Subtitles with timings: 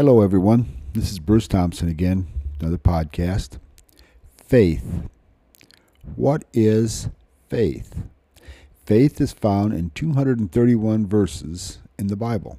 [0.00, 0.64] Hello, everyone.
[0.94, 2.26] This is Bruce Thompson again,
[2.58, 3.58] another podcast.
[4.34, 5.10] Faith.
[6.16, 7.10] What is
[7.50, 7.94] faith?
[8.86, 12.56] Faith is found in 231 verses in the Bible.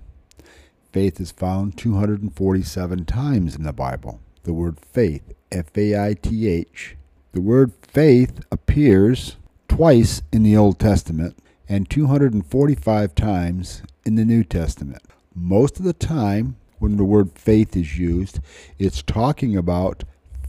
[0.92, 4.20] Faith is found 247 times in the Bible.
[4.44, 6.96] The word faith, F A I T H.
[7.32, 9.38] The word faith appears
[9.68, 15.02] twice in the Old Testament and 245 times in the New Testament.
[15.34, 18.40] Most of the time, when the word faith is used,
[18.80, 20.04] it's talking about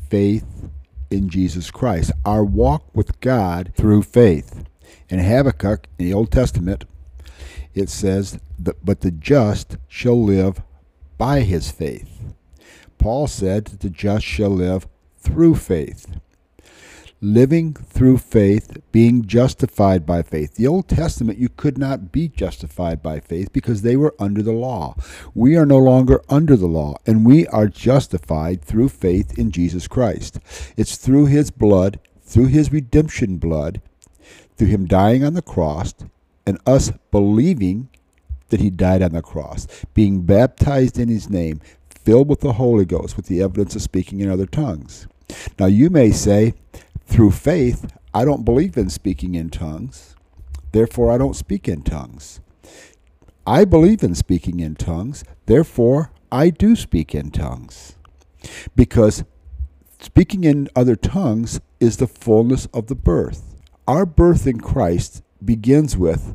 [0.08, 0.46] faith
[1.10, 4.64] in Jesus Christ, our walk with God through faith.
[5.10, 6.86] In Habakkuk, in the Old Testament,
[7.74, 10.62] it says, But the just shall live
[11.18, 12.08] by his faith.
[12.96, 14.86] Paul said that the just shall live
[15.18, 16.06] through faith
[17.22, 20.56] living through faith, being justified by faith.
[20.56, 24.52] The Old Testament, you could not be justified by faith because they were under the
[24.52, 24.96] law.
[25.32, 29.86] We are no longer under the law, and we are justified through faith in Jesus
[29.86, 30.40] Christ.
[30.76, 33.80] It's through his blood, through his redemption blood,
[34.56, 35.94] through him dying on the cross,
[36.44, 37.88] and us believing
[38.48, 42.84] that he died on the cross, being baptized in his name, filled with the Holy
[42.84, 45.06] Ghost, with the evidence of speaking in other tongues.
[45.58, 46.54] Now, you may say,
[47.12, 50.16] through faith, I don't believe in speaking in tongues.
[50.72, 52.40] Therefore, I don't speak in tongues.
[53.46, 55.22] I believe in speaking in tongues.
[55.44, 57.96] Therefore, I do speak in tongues.
[58.74, 59.24] Because
[60.00, 63.60] speaking in other tongues is the fullness of the birth.
[63.86, 66.34] Our birth in Christ begins with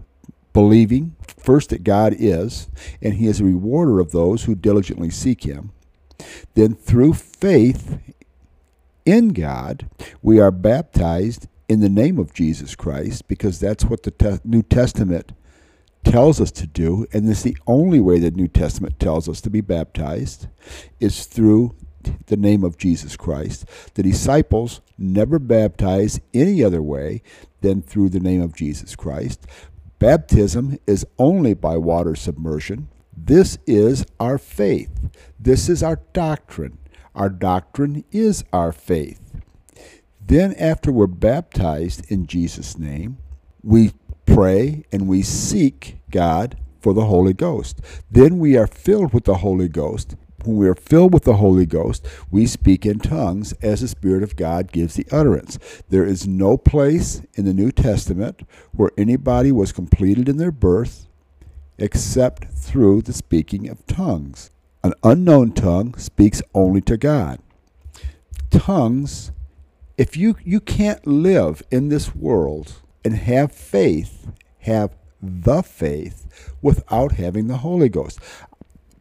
[0.53, 2.69] believing first that God is,
[3.01, 5.71] and He is a rewarder of those who diligently seek Him.
[6.53, 7.99] Then, through faith
[9.07, 9.89] in God,
[10.21, 14.61] we are baptized in the name of Jesus Christ because that's what the te- New
[14.61, 15.31] Testament
[16.03, 19.49] tells us to do, and it's the only way the New Testament tells us to
[19.49, 20.47] be baptized
[20.99, 21.73] is through
[22.27, 23.65] the name of Jesus Christ.
[23.93, 27.21] The disciples never baptized any other way
[27.61, 29.47] than through the name of Jesus Christ.
[29.99, 32.89] Baptism is only by water submersion.
[33.15, 34.91] This is our faith.
[35.39, 36.77] This is our doctrine.
[37.17, 39.41] Our doctrine is our faith.
[40.23, 43.17] Then, after we're baptized in Jesus' name,
[43.63, 43.93] we
[44.27, 47.81] pray and we seek God for the Holy Ghost.
[48.11, 50.15] Then we are filled with the Holy Ghost.
[50.43, 54.21] When we are filled with the Holy Ghost, we speak in tongues as the Spirit
[54.21, 55.57] of God gives the utterance.
[55.89, 61.07] There is no place in the New Testament where anybody was completed in their birth
[61.79, 64.51] except through the speaking of tongues.
[64.83, 67.39] An unknown tongue speaks only to God.
[68.51, 69.31] Tongues,
[69.97, 74.27] if you, you can't live in this world and have faith,
[74.59, 78.19] have the faith, without having the Holy Ghost.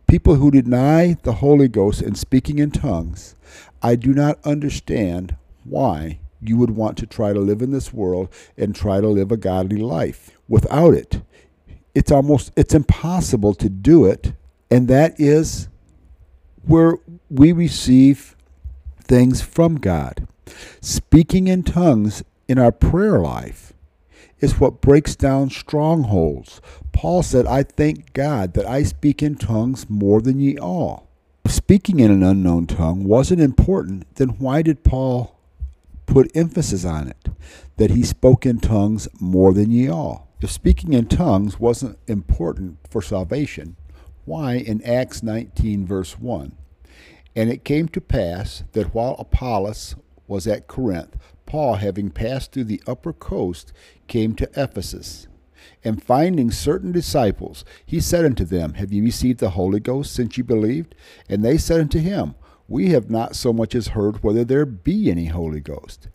[0.07, 3.35] People who deny the Holy Ghost and speaking in tongues,
[3.83, 8.29] I do not understand why you would want to try to live in this world
[8.57, 11.21] and try to live a godly life without it.
[11.95, 14.33] It's almost it's impossible to do it
[14.71, 15.69] and that is
[16.65, 16.97] where
[17.31, 18.37] we receive
[19.03, 20.27] things from God.
[20.81, 23.73] Speaking in tongues in our prayer life
[24.41, 26.61] is what breaks down strongholds.
[26.93, 31.09] Paul said, I thank God that I speak in tongues more than ye all.
[31.45, 35.39] If speaking in an unknown tongue wasn't important, then why did Paul
[36.07, 37.29] put emphasis on it?
[37.77, 40.29] That he spoke in tongues more than ye all.
[40.41, 43.77] If speaking in tongues wasn't important for salvation,
[44.27, 46.53] why in Acts 19, verse 1.
[47.35, 49.95] And it came to pass that while Apollos
[50.27, 51.17] was at Corinth,
[51.47, 53.73] Paul, having passed through the upper coast,
[54.09, 55.29] came to Ephesus.
[55.85, 60.37] And finding certain disciples, he said unto them, Have ye received the Holy Ghost since
[60.37, 60.95] ye believed?
[61.29, 62.35] And they said unto him,
[62.67, 66.09] We have not so much as heard whether there be any Holy Ghost.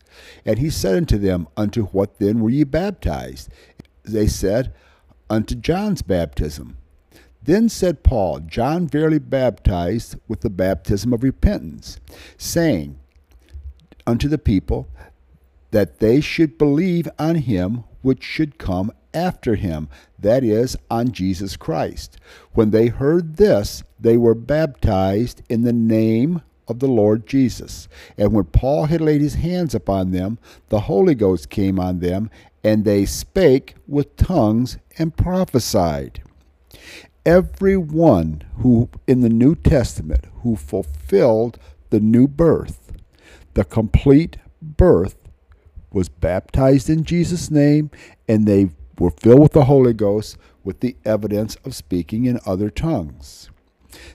[0.44, 3.48] And he said unto them, Unto what then were ye baptized?
[4.02, 4.74] They said,
[5.30, 6.76] Unto John's baptism.
[7.44, 11.98] Then said Paul, John verily baptized with the baptism of repentance,
[12.36, 12.98] saying
[14.06, 14.88] unto the people
[15.72, 21.56] that they should believe on him which should come after him, that is, on Jesus
[21.56, 22.16] Christ.
[22.52, 27.88] When they heard this, they were baptized in the name of the Lord Jesus.
[28.16, 30.38] And when Paul had laid his hands upon them,
[30.68, 32.30] the Holy Ghost came on them,
[32.64, 36.22] and they spake with tongues and prophesied
[37.24, 41.58] everyone who in the New Testament who fulfilled
[41.90, 42.92] the new birth,
[43.54, 45.16] the complete birth,
[45.92, 47.90] was baptized in Jesus' name
[48.26, 52.70] and they were filled with the Holy Ghost with the evidence of speaking in other
[52.70, 53.50] tongues.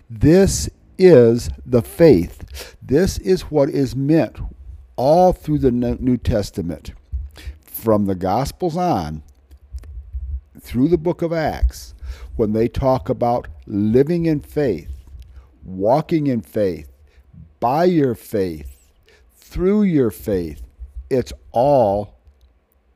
[0.10, 2.76] This is the faith.
[2.82, 4.38] This is what is meant
[4.96, 6.94] all through the New Testament,
[7.62, 9.22] from the Gospels on,
[10.60, 11.94] through the book of Acts,
[12.38, 14.92] when they talk about living in faith,
[15.66, 16.90] walking in faith,
[17.60, 18.92] by your faith,
[19.36, 20.62] through your faith.
[21.10, 22.16] It's all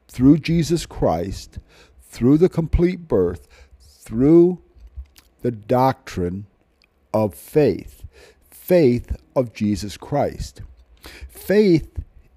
[0.08, 1.60] through Jesus Christ,
[2.04, 3.48] through the complete birth,
[3.82, 4.62] through
[5.42, 6.46] the doctrine
[7.14, 8.04] of faith,
[8.50, 10.62] faith of Jesus Christ.
[11.30, 11.90] Faith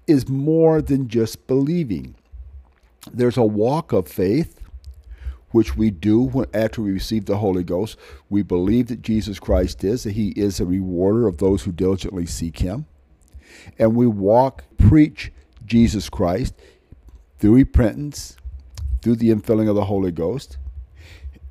[0.07, 2.15] is more than just believing.
[3.11, 4.59] There's a walk of faith,
[5.55, 7.97] which we do when, after we receive the Holy Ghost.
[8.29, 12.25] We believe that Jesus Christ is, that He is a rewarder of those who diligently
[12.25, 12.87] seek Him.
[13.79, 15.31] And we walk, preach
[15.65, 16.53] Jesus Christ
[17.39, 18.35] through repentance,
[19.01, 20.57] through the infilling of the Holy Ghost.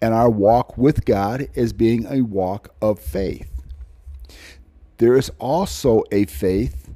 [0.03, 3.63] And our walk with God is being a walk of faith.
[4.99, 6.91] There is also a faith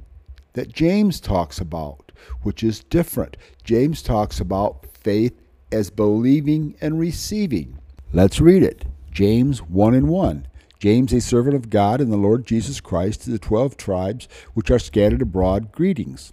[0.53, 2.11] that James talks about,
[2.43, 3.35] which is different.
[3.63, 7.79] James talks about faith as believing and receiving.
[8.13, 8.85] Let's read it.
[9.11, 10.47] James 1 and 1.
[10.79, 14.71] James, a servant of God and the Lord Jesus Christ, to the twelve tribes which
[14.71, 16.31] are scattered abroad, greetings.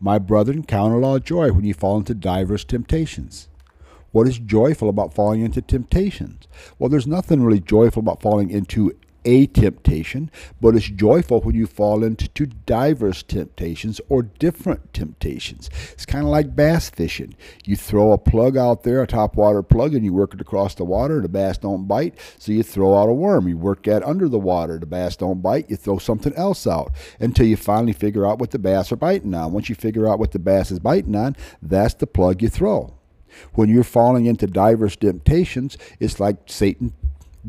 [0.00, 3.48] My brethren, count it all joy when you fall into divers temptations.
[4.10, 6.48] What is joyful about falling into temptations?
[6.78, 8.96] Well, there's nothing really joyful about falling into
[9.28, 15.68] a temptation, but it's joyful when you fall into diverse temptations or different temptations.
[15.92, 17.34] It's kind of like bass fishing.
[17.66, 20.74] You throw a plug out there, a top water plug, and you work it across
[20.74, 21.20] the water.
[21.20, 23.48] The bass don't bite, so you throw out a worm.
[23.48, 24.78] You work that under the water.
[24.78, 25.68] The bass don't bite.
[25.68, 29.34] You throw something else out until you finally figure out what the bass are biting
[29.34, 29.52] on.
[29.52, 32.94] Once you figure out what the bass is biting on, that's the plug you throw.
[33.52, 36.94] When you're falling into diverse temptations, it's like Satan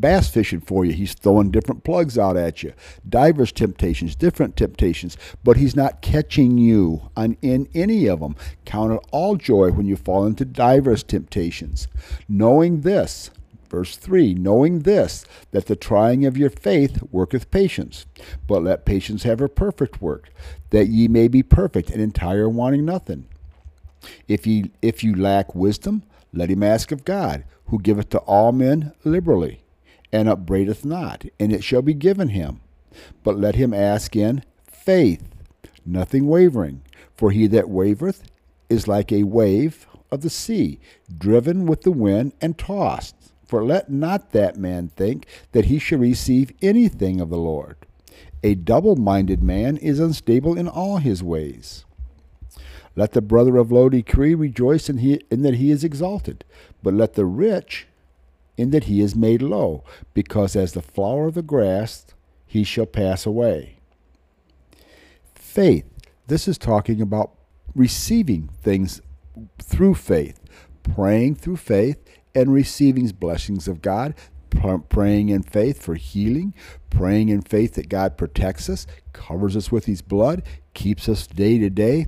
[0.00, 0.92] bass fishing for you.
[0.92, 2.72] He's throwing different plugs out at you,
[3.08, 8.36] divers temptations, different temptations, but he's not catching you on in any of them.
[8.64, 11.88] Count it all joy when you fall into divers temptations,
[12.28, 13.30] knowing this.
[13.68, 18.04] Verse 3 Knowing this, that the trying of your faith worketh patience.
[18.48, 20.30] But let patience have her perfect work,
[20.70, 23.26] that ye may be perfect and entire, wanting nothing.
[24.26, 28.52] If ye if you lack wisdom, let him ask of God, who giveth to all
[28.52, 29.59] men liberally,
[30.12, 32.60] and upbraideth not, and it shall be given him.
[33.22, 35.28] But let him ask in faith,
[35.84, 36.82] nothing wavering.
[37.14, 38.22] For he that wavereth
[38.68, 40.80] is like a wave of the sea,
[41.16, 43.14] driven with the wind and tossed.
[43.46, 47.76] For let not that man think that he shall receive anything of the Lord.
[48.42, 51.84] A double minded man is unstable in all his ways.
[52.96, 56.44] Let the brother of low decree rejoice in, he, in that he is exalted,
[56.82, 57.86] but let the rich
[58.56, 62.06] in that he is made low, because as the flower of the grass
[62.46, 63.76] he shall pass away.
[65.34, 65.84] Faith.
[66.26, 67.32] This is talking about
[67.74, 69.00] receiving things
[69.60, 70.40] through faith,
[70.82, 71.98] praying through faith,
[72.34, 74.14] and receiving blessings of God,
[74.88, 76.54] praying in faith for healing,
[76.90, 80.42] praying in faith that God protects us, covers us with His blood,
[80.74, 82.06] keeps us day to day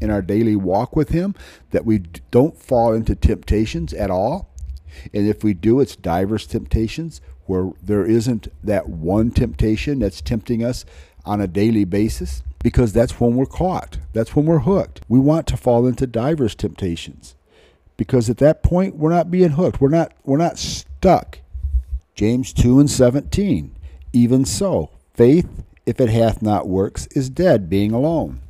[0.00, 1.34] in our daily walk with Him,
[1.70, 1.98] that we
[2.30, 4.51] don't fall into temptations at all,
[5.12, 10.64] and if we do, it's diverse temptations where there isn't that one temptation that's tempting
[10.64, 10.84] us
[11.24, 13.98] on a daily basis because that's when we're caught.
[14.12, 15.02] That's when we're hooked.
[15.08, 17.34] We want to fall into diverse temptations
[17.96, 19.80] because at that point we're not being hooked.
[19.80, 21.40] We're not we're not stuck.
[22.14, 23.74] James 2 and 17.
[24.12, 25.48] Even so, faith
[25.84, 28.40] if it hath not works is dead being alone.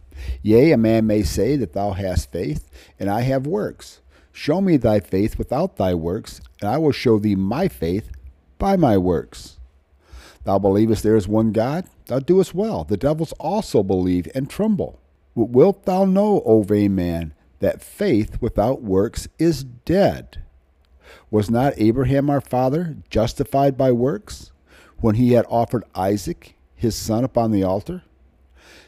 [0.42, 4.00] Yea, a man may say that thou hast faith and I have works.
[4.32, 8.10] Show me thy faith without thy works, and I will show thee my faith
[8.58, 9.58] by my works.
[10.44, 11.86] Thou believest there is one God?
[12.06, 12.84] Thou doest well.
[12.84, 14.98] The devils also believe and tremble.
[15.34, 20.42] Wilt thou know, O vain man, that faith without works is dead?
[21.30, 24.50] Was not Abraham our father justified by works
[24.98, 28.02] when he had offered Isaac his son upon the altar?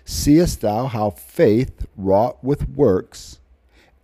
[0.04, 3.38] Seest thou how faith wrought with works,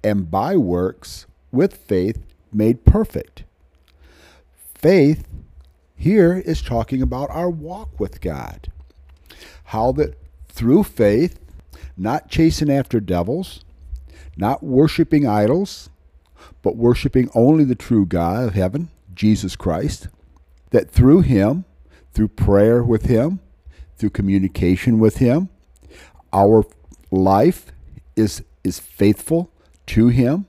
[0.03, 2.19] and by works with faith
[2.52, 3.45] made perfect.
[4.75, 5.26] Faith
[5.95, 8.69] here is talking about our walk with God.
[9.64, 10.16] How that
[10.49, 11.38] through faith,
[11.97, 13.64] not chasing after devils,
[14.37, 15.90] not worshiping idols,
[16.62, 20.09] but worshiping only the true God of heaven, Jesus Christ,
[20.71, 21.64] that through Him,
[22.12, 23.40] through prayer with Him,
[23.97, 25.50] through communication with Him,
[26.33, 26.64] our
[27.11, 27.66] life
[28.16, 29.50] is, is faithful
[29.87, 30.47] to Him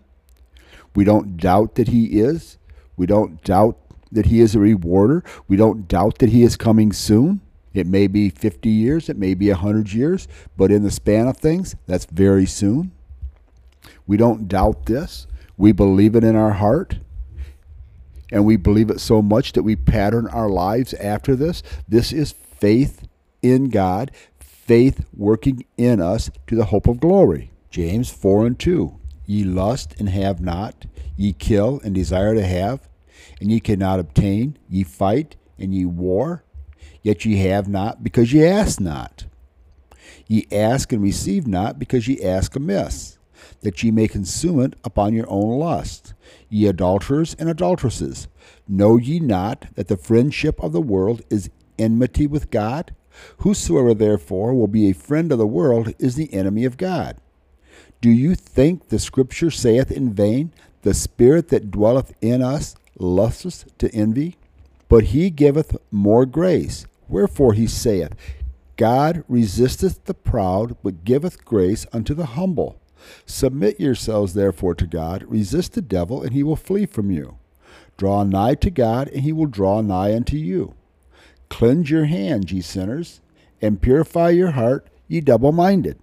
[0.96, 2.58] we don't doubt that He is.
[2.98, 3.78] We don't doubt
[4.12, 5.24] that He is a rewarder.
[5.48, 7.42] We don't doubt that He is coming soon.
[7.74, 11.38] It may be 50 years, it may be 100 years, but in the span of
[11.38, 12.92] things, that's very soon.
[14.06, 15.26] We don't doubt this.
[15.58, 17.00] We believe it in our heart.
[18.32, 21.64] And we believe it so much that we pattern our lives after this.
[21.88, 23.08] This is faith
[23.42, 27.52] in God, faith working in us to the hope of glory.
[27.70, 29.00] James 4 and 2.
[29.32, 32.90] Ye lust and have not, ye kill and desire to have,
[33.40, 36.44] and ye cannot obtain, ye fight and ye war,
[37.02, 39.28] yet ye have not because ye ask not.
[40.28, 43.20] Ye ask and receive not because ye ask amiss,
[43.62, 46.14] that ye may consume it upon your own lust.
[46.50, 48.28] Ye adulterers and adulteresses,
[48.68, 52.94] know ye not that the friendship of the world is enmity with God?
[53.38, 57.16] Whosoever therefore will be a friend of the world is the enemy of God.
[58.01, 63.77] Do you think the Scripture saith in vain, The Spirit that dwelleth in us lusteth
[63.77, 64.38] to envy?
[64.89, 66.88] But he giveth more grace.
[67.08, 68.15] Wherefore he saith,
[68.75, 72.81] God resisteth the proud, but giveth grace unto the humble.
[73.27, 77.38] Submit yourselves therefore to God, resist the devil, and he will flee from you.
[77.98, 80.74] Draw nigh to God, and he will draw nigh unto you.
[81.50, 83.22] Cleanse your hands, ye sinners,
[83.62, 86.00] and purify your heart, ye double minded.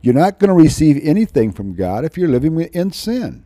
[0.00, 3.44] You're not going to receive anything from God if you're living in sin.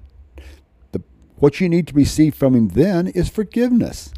[0.92, 1.02] The,
[1.36, 4.12] what you need to receive from Him then is forgiveness.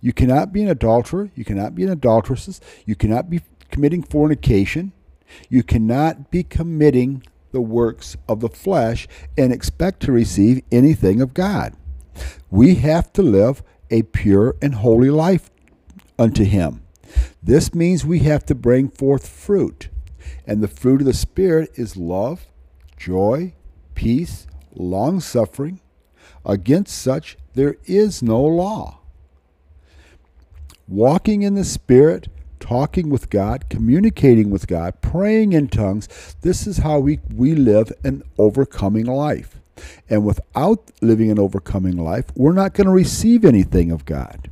[0.00, 1.30] You cannot be an adulterer.
[1.34, 2.60] You cannot be an adulteress.
[2.86, 4.92] You cannot be committing fornication.
[5.48, 7.22] You cannot be committing
[7.52, 11.74] the works of the flesh and expect to receive anything of God.
[12.50, 15.50] We have to live a pure and holy life
[16.18, 16.82] unto Him.
[17.42, 19.88] This means we have to bring forth fruit.
[20.46, 22.46] And the fruit of the Spirit is love,
[22.96, 23.54] joy,
[23.94, 25.80] peace, long suffering.
[26.44, 29.00] Against such there is no law.
[30.88, 36.78] Walking in the Spirit, talking with God, communicating with God, praying in tongues, this is
[36.78, 39.60] how we, we live an overcoming life.
[40.08, 44.50] And without living an overcoming life, we're not going to receive anything of God.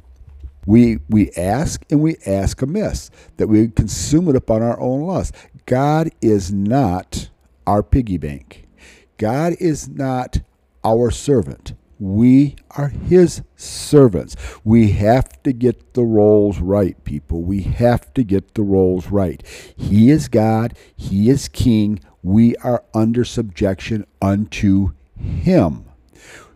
[0.67, 5.35] We, we ask and we ask amiss, that we consume it upon our own lust.
[5.69, 7.29] God is not
[7.67, 8.67] our piggy bank.
[9.19, 10.41] God is not
[10.83, 11.75] our servant.
[11.99, 14.35] We are his servants.
[14.65, 17.43] We have to get the roles right, people.
[17.43, 19.47] We have to get the roles right.
[19.77, 22.01] He is God, he is king.
[22.23, 25.85] We are under subjection unto him.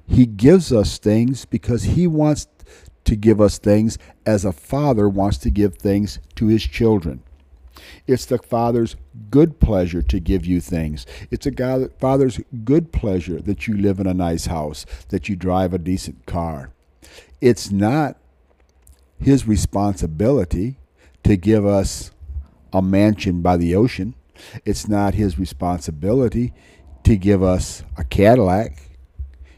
[0.07, 2.47] He gives us things because he wants
[3.04, 7.23] to give us things as a father wants to give things to his children.
[8.06, 8.97] It's the Father's
[9.30, 11.06] good pleasure to give you things.
[11.30, 15.73] It's a Father's good pleasure that you live in a nice house, that you drive
[15.73, 16.73] a decent car.
[17.40, 18.16] It's not
[19.18, 20.78] His responsibility
[21.23, 22.11] to give us
[22.73, 24.14] a mansion by the ocean.
[24.64, 26.52] It's not His responsibility
[27.04, 28.90] to give us a Cadillac.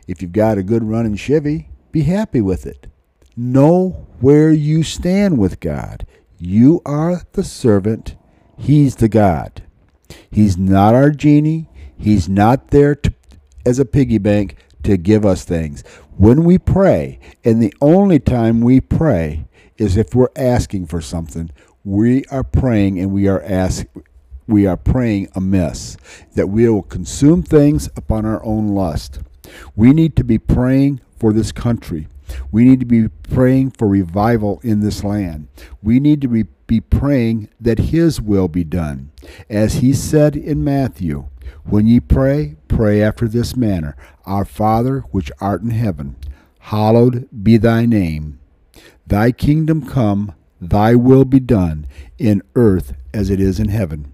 [0.07, 2.89] If you've got a good running Chevy, be happy with it.
[3.37, 6.07] Know where you stand with God.
[6.39, 8.17] You are the servant
[8.57, 9.63] He's the God.
[10.31, 11.69] He's not our genie.
[11.97, 13.13] He's not there to,
[13.65, 15.83] as a piggy bank to give us things.
[16.17, 19.47] When we pray, and the only time we pray
[19.79, 21.51] is if we're asking for something,
[21.85, 23.87] we are praying and we are ask,
[24.47, 25.97] we are praying amiss
[26.35, 29.21] that we will consume things upon our own lust.
[29.75, 32.09] We need to be praying for this country.
[32.51, 35.49] We need to be praying for revival in this land.
[35.83, 39.11] We need to be, be praying that His will be done.
[39.49, 41.29] As He said in Matthew,
[41.65, 46.17] When ye pray, pray after this manner Our Father, which art in heaven,
[46.61, 48.39] hallowed be thy name.
[49.07, 51.87] Thy kingdom come, thy will be done,
[52.19, 54.13] in earth as it is in heaven.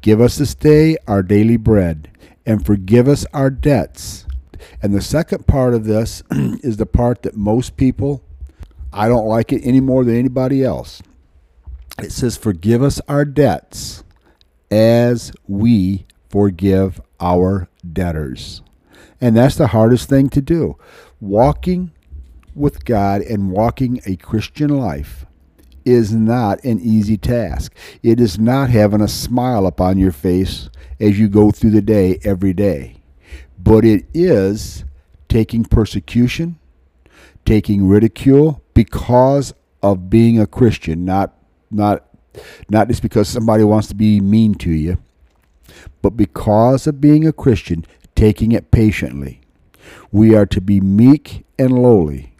[0.00, 2.10] Give us this day our daily bread,
[2.44, 4.26] and forgive us our debts
[4.82, 8.22] and the second part of this is the part that most people,
[8.92, 11.02] I don't like it any more than anybody else.
[11.98, 14.04] It says, Forgive us our debts
[14.70, 18.62] as we forgive our debtors.
[19.20, 20.76] And that's the hardest thing to do.
[21.20, 21.92] Walking
[22.54, 25.26] with God and walking a Christian life
[25.84, 27.74] is not an easy task.
[28.02, 30.68] It is not having a smile upon your face
[31.00, 32.98] as you go through the day every day
[33.58, 34.84] but it is
[35.28, 36.58] taking persecution,
[37.44, 39.52] taking ridicule because
[39.82, 41.34] of being a Christian, not
[41.70, 42.04] not
[42.68, 44.98] not just because somebody wants to be mean to you,
[46.02, 47.84] but because of being a Christian,
[48.14, 49.40] taking it patiently.
[50.12, 52.32] We are to be meek and lowly.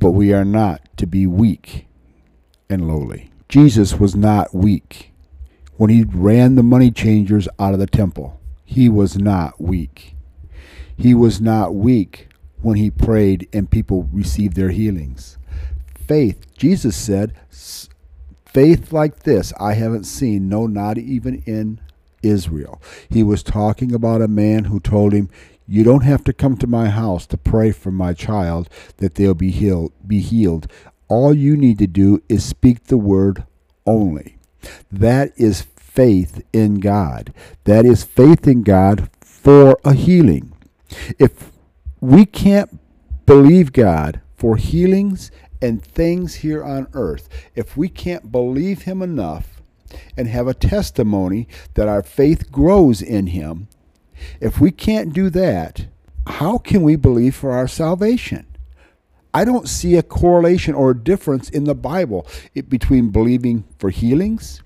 [0.00, 1.86] but we are not to be weak
[2.68, 3.30] and lowly.
[3.48, 5.12] Jesus was not weak.
[5.76, 10.16] When he ran the money changers out of the temple, he was not weak.
[10.96, 12.28] He was not weak
[12.62, 15.38] when he prayed and people received their healings.
[16.06, 17.34] Faith, Jesus said,
[18.52, 21.80] faith like this I haven't seen, no, not even in
[22.22, 22.80] Israel.
[23.08, 25.28] He was talking about a man who told him,
[25.66, 28.68] You don't have to come to my house to pray for my child
[28.98, 30.70] that they'll be healed be healed.
[31.08, 33.44] All you need to do is speak the word
[33.86, 34.38] only.
[34.90, 37.34] That is faith in God.
[37.64, 40.52] That is faith in God for a healing.
[41.18, 41.50] If
[42.00, 42.78] we can't
[43.26, 45.30] believe God for healings
[45.62, 49.62] and things here on earth, if we can't believe Him enough
[50.16, 53.68] and have a testimony that our faith grows in Him,
[54.40, 55.86] if we can't do that,
[56.26, 58.46] how can we believe for our salvation?
[59.34, 63.90] I don't see a correlation or a difference in the Bible eh, between believing for
[63.90, 64.62] healings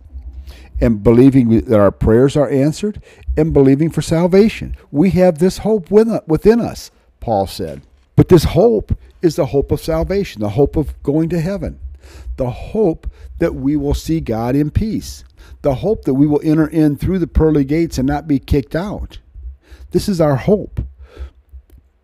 [0.81, 3.01] and believing that our prayers are answered
[3.37, 4.77] and believing for salvation.
[4.91, 6.91] We have this hope within us.
[7.21, 7.83] Paul said.
[8.15, 11.79] But this hope is the hope of salvation, the hope of going to heaven,
[12.37, 13.07] the hope
[13.39, 15.25] that we will see God in peace,
[15.63, 18.77] the hope that we will enter in through the pearly gates and not be kicked
[18.77, 19.19] out.
[19.91, 20.81] This is our hope.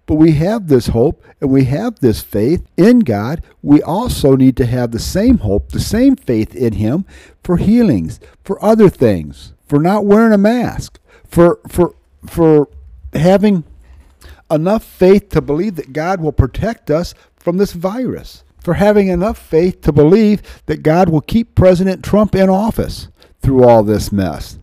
[0.06, 3.42] But we have this hope and we have this faith in God.
[3.62, 7.06] We also need to have the same hope, the same faith in Him
[7.42, 11.94] for healings, for other things, for not wearing a mask, for for
[12.26, 12.68] for
[13.14, 13.64] having
[14.52, 19.38] enough faith to believe that God will protect us from this virus, for having enough
[19.38, 23.08] faith to believe that God will keep President Trump in office
[23.40, 24.58] through all this mess.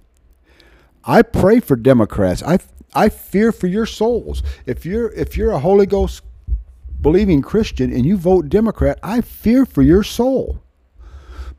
[1.04, 2.44] I pray for Democrats.
[2.44, 2.60] I
[2.94, 4.42] I fear for your souls.
[4.66, 6.24] If you're if you're a Holy Ghost
[7.02, 10.62] believing Christian and you vote Democrat, I fear for your soul.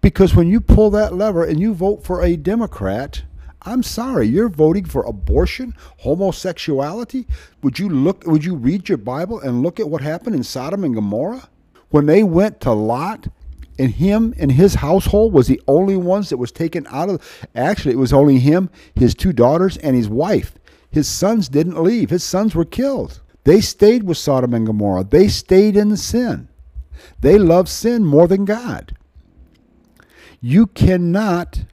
[0.01, 3.23] Because when you pull that lever and you vote for a Democrat,
[3.63, 7.27] I'm sorry, you're voting for abortion, homosexuality?
[7.63, 10.85] Would you look would you read your Bible and look at what happened in Sodom
[10.85, 11.49] and Gomorrah?
[11.91, 13.29] When they went to Lot
[13.79, 17.93] and him and his household was the only ones that was taken out of actually
[17.93, 20.55] it was only him, his two daughters and his wife.
[20.91, 22.11] His sons didn't leave.
[22.11, 23.21] His sons were killed.
[23.45, 25.05] They stayed with Sodom and Gomorrah.
[25.05, 26.49] They stayed in sin.
[27.21, 28.97] They loved sin more than God.
[30.41, 31.65] You cannot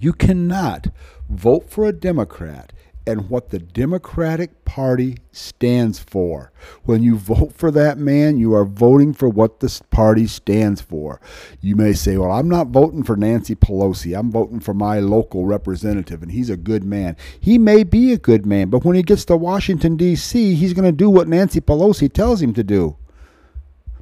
[0.00, 0.88] you cannot
[1.28, 2.72] vote for a Democrat
[3.06, 6.52] and what the Democratic Party stands for.
[6.84, 11.20] When you vote for that man, you are voting for what this party stands for.
[11.60, 14.16] You may say, Well, I'm not voting for Nancy Pelosi.
[14.16, 17.16] I'm voting for my local representative, and he's a good man.
[17.40, 20.90] He may be a good man, but when he gets to Washington, D.C., he's going
[20.90, 22.96] to do what Nancy Pelosi tells him to do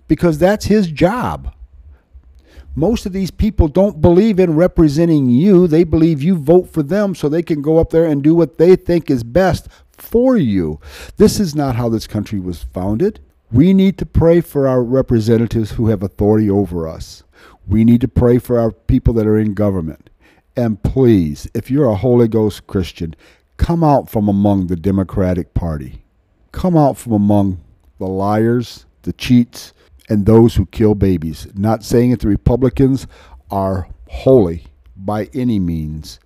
[0.08, 1.54] because that's his job.
[2.74, 5.66] Most of these people don't believe in representing you.
[5.66, 8.58] They believe you vote for them so they can go up there and do what
[8.58, 10.80] they think is best for you.
[11.16, 13.20] This is not how this country was founded.
[13.50, 17.24] We need to pray for our representatives who have authority over us.
[17.66, 20.08] We need to pray for our people that are in government.
[20.56, 23.16] And please, if you're a Holy Ghost Christian,
[23.56, 26.02] come out from among the Democratic Party.
[26.52, 27.60] Come out from among
[27.98, 29.72] the liars, the cheats,
[30.10, 31.46] and those who kill babies.
[31.54, 33.06] Not saying that the Republicans
[33.50, 36.18] are holy by any means,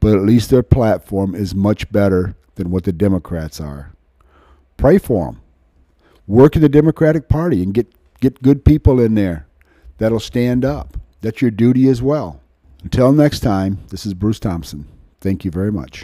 [0.00, 3.92] but at least their platform is much better than what the Democrats are.
[4.76, 5.40] Pray for them.
[6.26, 9.46] Work in the Democratic Party and get, get good people in there
[9.98, 10.96] that'll stand up.
[11.20, 12.40] That's your duty as well.
[12.82, 14.86] Until next time, this is Bruce Thompson.
[15.20, 16.02] Thank you very much.